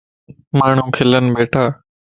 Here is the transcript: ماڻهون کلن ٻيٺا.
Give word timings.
ماڻهون 0.57 0.89
کلن 0.97 1.25
ٻيٺا. 1.35 1.63